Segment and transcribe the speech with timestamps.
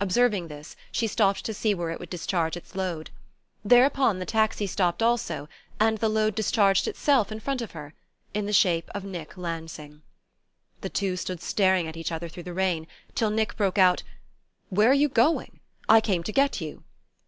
[0.00, 3.10] Observing this, she stopped to see where it would discharge its load.
[3.64, 7.94] Thereupon the taxi stopped also, and the load discharged itself in front of her
[8.34, 10.02] in the shape of Nick Lansing.
[10.80, 14.02] The two stood staring at each other through the rain till Nick broke out:
[14.68, 15.60] "Where are you going?
[15.88, 16.82] I came to get you."